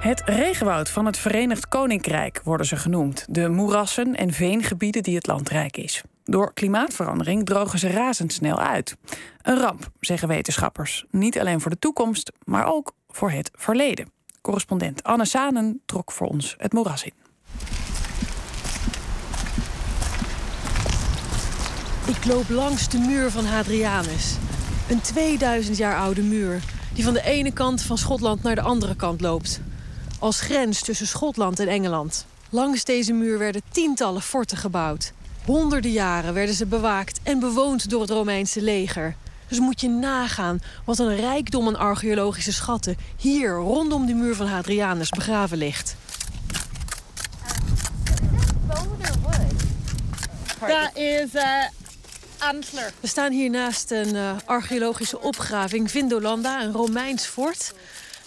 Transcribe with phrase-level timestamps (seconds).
[0.00, 3.26] Het regenwoud van het Verenigd Koninkrijk worden ze genoemd.
[3.30, 6.02] De moerassen en veengebieden die het land rijk is.
[6.24, 8.96] Door klimaatverandering drogen ze razendsnel uit.
[9.42, 11.04] Een ramp, zeggen wetenschappers.
[11.10, 14.10] Niet alleen voor de toekomst, maar ook voor het verleden.
[14.40, 17.12] Correspondent Anne Sanen trok voor ons het moeras in.
[22.06, 24.36] Ik loop langs de muur van Hadrianus.
[24.90, 26.62] Een 2000 jaar oude muur
[26.98, 29.60] die van de ene kant van Schotland naar de andere kant loopt.
[30.18, 32.26] Als grens tussen Schotland en Engeland.
[32.50, 35.12] Langs deze muur werden tientallen forten gebouwd.
[35.44, 39.14] Honderden jaren werden ze bewaakt en bewoond door het Romeinse leger.
[39.48, 42.96] Dus moet je nagaan wat een rijkdom aan archeologische schatten...
[43.16, 45.96] hier rondom de muur van Hadrianus begraven ligt.
[50.60, 51.42] Dat is uh,
[52.38, 52.92] antler.
[53.00, 57.74] We staan hier naast een uh, archeologische opgraving, Vindolanda, een Romeins fort.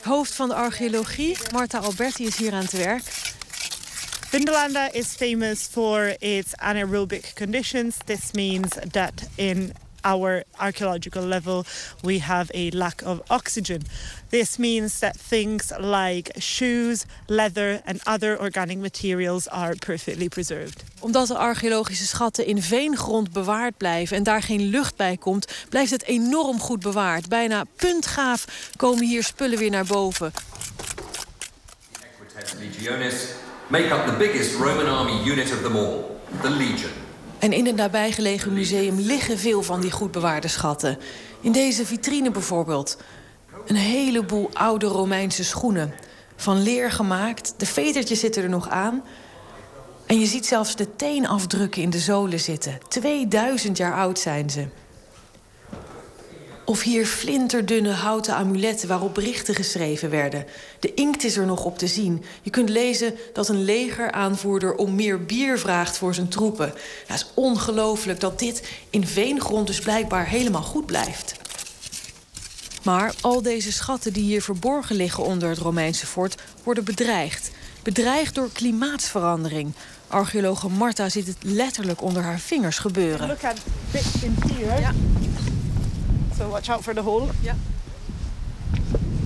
[0.02, 3.04] Hoofd van de archeologie, Marta Alberti, is hier aan het werk.
[4.28, 7.95] Vindolanda is famous for its anaerobic conditions.
[8.06, 11.63] This means that in our archaeological level
[12.02, 13.81] we have a lack of oxygen.
[14.30, 20.83] This means that things like shoes, leather and other organic materials are perfectly preserved.
[20.99, 25.91] Omdat de archeologische schatten in veengrond bewaard blijven en daar geen lucht bij komt, blijft
[25.91, 27.29] het enorm goed bewaard.
[27.29, 30.31] Bijna puntgaaf komen hier spullen weer naar boven.
[32.59, 33.13] Legionis
[33.67, 37.11] make up the biggest Roman army unit of them all, the Legion.
[37.42, 40.97] En in het nabijgelegen museum liggen veel van die goed bewaarde schatten.
[41.39, 42.97] In deze vitrine bijvoorbeeld.
[43.67, 45.94] Een heleboel oude Romeinse schoenen.
[46.36, 49.03] Van leer gemaakt, de vetertjes zitten er nog aan.
[50.06, 52.78] En je ziet zelfs de teenafdrukken in de zolen zitten.
[52.88, 54.67] 2000 jaar oud zijn ze.
[56.72, 60.45] Of hier flinterdunne houten amuletten waarop berichten geschreven werden.
[60.80, 62.23] De inkt is er nog op te zien.
[62.41, 66.73] Je kunt lezen dat een legeraanvoerder om meer bier vraagt voor zijn troepen.
[67.08, 71.35] Het is ongelooflijk dat dit in veengrond dus blijkbaar helemaal goed blijft.
[72.84, 76.35] Maar al deze schatten die hier verborgen liggen onder het Romeinse fort...
[76.63, 77.51] worden bedreigd.
[77.84, 79.73] Bedreigd door klimaatsverandering.
[80.07, 83.28] Archeologe Marta ziet het letterlijk onder haar vingers gebeuren.
[83.28, 83.57] Look at
[83.91, 84.79] bits in here.
[84.79, 84.91] Ja.
[86.41, 87.29] So watch out for the hole.
[87.44, 87.53] Ja.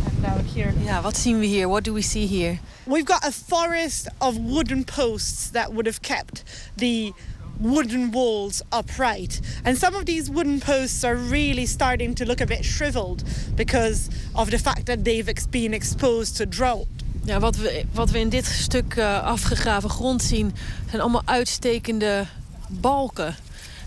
[0.05, 0.73] And down here.
[0.83, 1.67] Ja, wat zien we hier?
[1.67, 2.59] What do we see here?
[2.85, 6.43] We've got a forest of wooden posts that would have kept
[6.77, 7.13] the
[7.57, 9.39] wooden walls upright.
[9.63, 13.23] And some of these wooden posts are really starting to look a bit shriveled
[13.55, 16.87] because of the fact that they've been exposed to drought.
[17.23, 20.53] Ja, wat we, wat we in dit stuk eh, afgegraven grond zien...
[20.89, 22.25] zijn allemaal uitstekende
[22.69, 23.35] balken.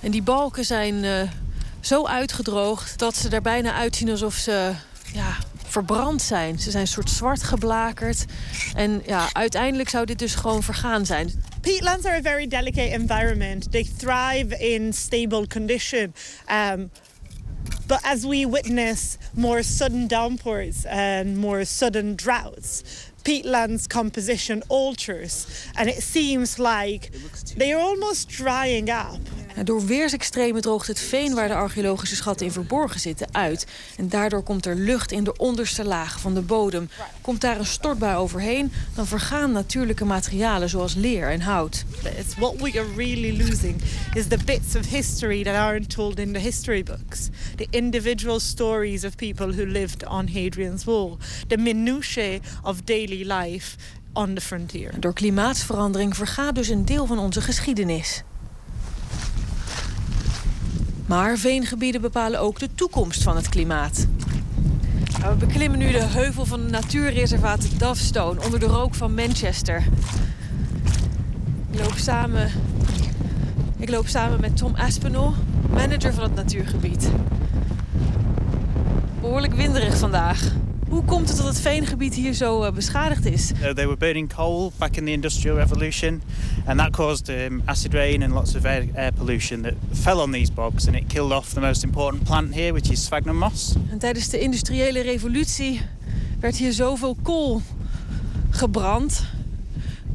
[0.00, 1.28] En die balken zijn eh,
[1.88, 2.98] zo uitgedroogd...
[2.98, 4.72] dat ze er bijna uitzien alsof ze
[5.12, 6.58] ja, verbrand zijn.
[6.58, 8.24] Ze zijn een soort zwart geblakerd.
[8.74, 11.42] En ja, uiteindelijk zou dit dus gewoon vergaan zijn.
[11.60, 13.72] Peatlands are a very delicate environment.
[13.72, 16.14] They thrive in stable condition.
[16.72, 16.90] Um,
[17.86, 22.82] but as we witness more sudden downpours and more sudden droughts,
[23.22, 25.46] peatlands composition alters.
[25.74, 27.10] And it seems like
[27.56, 29.20] they are almost drying up.
[29.64, 33.66] Door weersextremen droogt het veen waar de archeologische schatten in verborgen zitten uit.
[33.96, 36.88] En daardoor komt er lucht in de onderste laag van de bodem.
[37.20, 41.84] Komt daar een stortbui overheen, dan vergaan natuurlijke materialen zoals leer en hout.
[42.18, 43.82] It's what we are really losing
[44.14, 47.28] is the bits of history that aren't told in the history books.
[47.56, 51.16] The individual stories of people who lived on Hadrian's Wall.
[51.48, 53.76] The minutiae of daily life
[54.12, 55.00] on the frontier.
[55.00, 58.22] Door klimaatsverandering vergaat dus een deel van onze geschiedenis.
[61.08, 64.06] Maar veengebieden bepalen ook de toekomst van het klimaat.
[65.20, 69.84] Nou, we beklimmen nu de heuvel van het natuurreservaat Dovestone onder de rook van Manchester.
[71.70, 72.50] Ik loop samen,
[73.78, 75.32] ik loop samen met Tom Aspinall,
[75.70, 77.10] manager van het natuurgebied.
[79.20, 80.52] Behoorlijk winderig vandaag.
[80.88, 83.50] Hoe komt het dat het veengebied hier zo eh, beschadigd is?
[83.52, 86.22] Uh, they were burning coal back in the Industrial Revolution,
[86.66, 90.32] and that caused um, acid rain and lots of air, air pollution that fell on
[90.32, 93.74] these bogs, and it killed off the most important plant here, which is sphagnum moss.
[93.90, 95.80] En tijdens de industriële revolutie
[96.40, 97.62] werd hier zoveel kool
[98.50, 99.26] gebrand...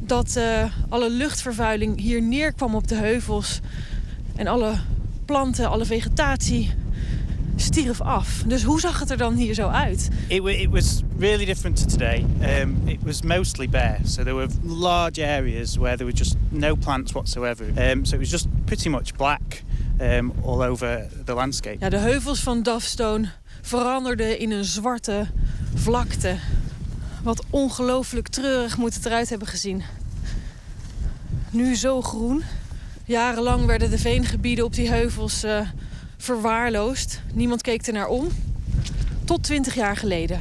[0.06, 3.60] dat eh, alle luchtvervuiling hier neerkwam op de heuvels.
[4.36, 4.72] En alle
[5.24, 6.70] planten, alle vegetatie
[7.56, 8.42] stierf af.
[8.46, 10.08] Dus hoe zag het er dan hier zo uit?
[10.26, 12.24] It, it was really different to today.
[12.60, 16.74] Um, it was mostly bare, so there were large areas where there were just no
[16.74, 17.64] plants whatsoever.
[17.90, 19.62] Um, so it was just pretty much black
[20.00, 21.76] um, all over the landscape.
[21.80, 23.28] Ja, de heuvels van Dovestone
[23.62, 25.26] veranderden in een zwarte
[25.74, 26.36] vlakte.
[27.22, 29.82] Wat ongelooflijk treurig moet het eruit hebben gezien.
[31.50, 32.42] Nu zo groen.
[33.04, 35.60] Jarenlang werden de veengebieden op die heuvels uh,
[36.24, 37.20] verwaarloosd.
[37.32, 38.28] Niemand keek er naar om.
[39.24, 40.40] Tot 20 jaar geleden.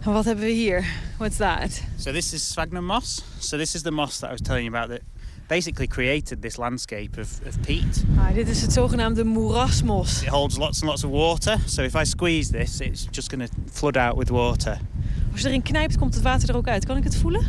[0.00, 0.84] En wat hebben we hier?
[1.16, 1.82] What's that?
[1.98, 3.22] So this is sphagnum moss.
[3.38, 5.00] So this is the moss that I was telling you about that
[5.46, 8.04] basically created this landscape of, of peat.
[8.18, 10.22] Ah, dit is het zogenaamde moerasmos.
[10.22, 11.58] It holds lots and lots of water.
[11.66, 14.78] So if I squeeze this, it's just going to flood out with water.
[15.32, 16.86] Als je erin knijpt, komt het water er ook uit.
[16.86, 17.46] Kan ik het voelen?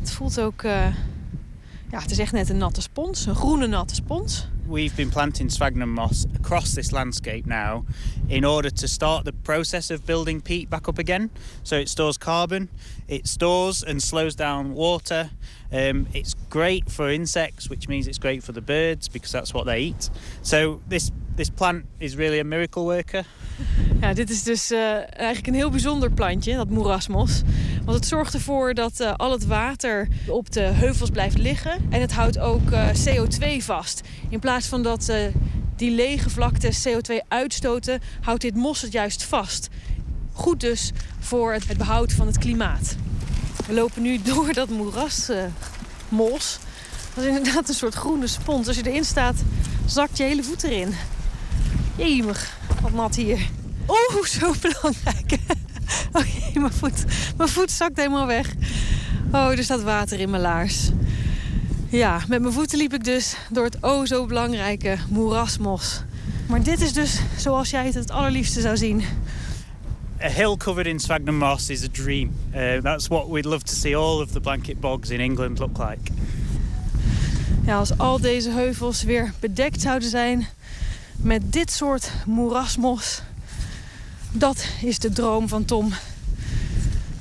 [0.00, 0.62] Het voelt ook...
[0.62, 0.86] Uh...
[1.90, 3.26] Ja, het is echt net een natte spons.
[3.26, 4.48] Een groene natte spons.
[4.68, 7.86] We've been planting sphagnum moss across this landscape now
[8.28, 11.30] in order to start the process of building peat back up again.
[11.62, 12.68] So it stores carbon,
[13.08, 15.30] it stores and slows down water.
[15.72, 19.64] Um, it's great for insects, which means it's great for the birds because that's what
[19.64, 20.10] they eat.
[20.42, 23.24] So this this plant is really a miracle worker.
[24.00, 27.42] Ja, dit is dus uh, eigenlijk een heel bijzonder plantje, dat moerasmos.
[27.88, 31.86] Want het zorgt ervoor dat uh, al het water op de heuvels blijft liggen.
[31.90, 34.00] En het houdt ook uh, CO2 vast.
[34.28, 35.12] In plaats van dat
[35.76, 39.68] die lege vlakte CO2 uitstoten, houdt dit mos het juist vast.
[40.32, 42.96] Goed dus voor het behoud van het klimaat.
[43.66, 46.58] We lopen nu door dat moerasmos.
[47.14, 48.66] dat is inderdaad een soort groene spons.
[48.66, 49.36] Als je erin staat,
[49.86, 50.94] zakt je hele voet erin.
[51.96, 53.48] Jemig, wat nat hier.
[53.86, 55.38] Oeh, zo belangrijk.
[56.18, 57.04] Oh jee, mijn voet.
[57.36, 58.54] Mijn voet zakt helemaal weg.
[59.32, 60.90] Oh, er staat water in mijn laars.
[61.88, 66.02] Ja, met mijn voeten liep ik dus door het oh zo belangrijke moerasmos.
[66.46, 69.02] Maar dit is dus zoals jij het het allerliefste zou zien.
[70.22, 72.30] A hill covered in sphagnum moss is a dream.
[72.54, 75.78] Uh, that's what we'd love to see all of the blanket bogs in England look
[75.78, 76.12] like.
[77.64, 80.48] Ja, als al deze heuvels weer bedekt zouden zijn
[81.16, 83.22] met dit soort moerasmos,
[84.32, 85.92] dat is de droom van Tom.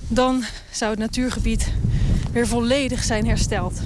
[0.08, 1.72] Dan zou het natuurgebied
[2.32, 3.80] weer volledig zijn hersteld.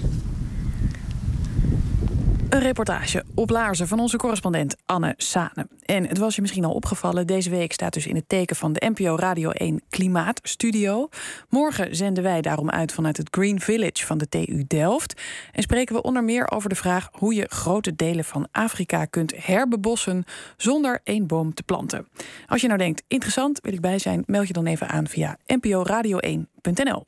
[2.51, 5.67] Een reportage op Laarzen van onze correspondent Anne Sane.
[5.85, 8.73] En het was je misschien al opgevallen, deze week staat dus in het teken van
[8.73, 11.09] de NPO Radio 1 Klimaatstudio.
[11.49, 15.21] Morgen zenden wij daarom uit vanuit het Green Village van de TU Delft.
[15.51, 19.33] En spreken we onder meer over de vraag hoe je grote delen van Afrika kunt
[19.45, 20.23] herbebossen
[20.57, 22.07] zonder één boom te planten.
[22.47, 25.37] Als je nou denkt, interessant, wil ik bij zijn, meld je dan even aan via
[25.53, 26.99] nporadio1.nl.